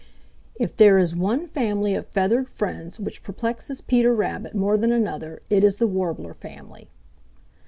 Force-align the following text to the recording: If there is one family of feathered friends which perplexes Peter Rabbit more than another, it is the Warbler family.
If 0.55 0.75
there 0.77 0.97
is 0.97 1.15
one 1.15 1.45
family 1.45 1.93
of 1.93 2.07
feathered 2.07 2.49
friends 2.49 2.99
which 2.99 3.21
perplexes 3.21 3.81
Peter 3.81 4.15
Rabbit 4.15 4.55
more 4.55 4.75
than 4.75 4.91
another, 4.91 5.43
it 5.47 5.63
is 5.63 5.77
the 5.77 5.85
Warbler 5.85 6.33
family. 6.33 6.89